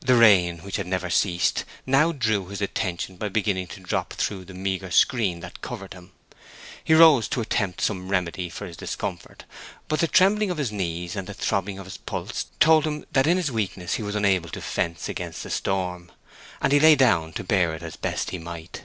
The 0.00 0.14
rain, 0.14 0.60
which 0.60 0.76
had 0.76 0.86
never 0.86 1.10
ceased, 1.10 1.64
now 1.84 2.10
drew 2.10 2.46
his 2.48 2.62
attention 2.62 3.18
by 3.18 3.28
beginning 3.28 3.66
to 3.66 3.80
drop 3.80 4.14
through 4.14 4.46
the 4.46 4.54
meagre 4.54 4.90
screen 4.90 5.40
that 5.40 5.60
covered 5.60 5.92
him. 5.92 6.12
He 6.82 6.94
rose 6.94 7.28
to 7.28 7.42
attempt 7.42 7.82
some 7.82 8.08
remedy 8.08 8.48
for 8.48 8.66
this 8.66 8.78
discomfort, 8.78 9.44
but 9.88 10.00
the 10.00 10.08
trembling 10.08 10.50
of 10.50 10.56
his 10.56 10.72
knees 10.72 11.14
and 11.16 11.26
the 11.26 11.34
throbbing 11.34 11.78
of 11.78 11.84
his 11.84 11.98
pulse 11.98 12.46
told 12.60 12.86
him 12.86 13.04
that 13.12 13.26
in 13.26 13.36
his 13.36 13.52
weakness 13.52 13.96
he 13.96 14.02
was 14.02 14.14
unable 14.14 14.48
to 14.48 14.62
fence 14.62 15.10
against 15.10 15.42
the 15.42 15.50
storm, 15.50 16.10
and 16.62 16.72
he 16.72 16.80
lay 16.80 16.96
down 16.96 17.34
to 17.34 17.44
bear 17.44 17.74
it 17.74 17.82
as 17.82 17.96
best 17.96 18.30
he 18.30 18.38
might. 18.38 18.84